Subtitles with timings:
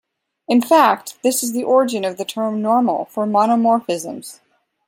[0.47, 4.39] In fact, this is the origin of the term "normal" for monomorphisms.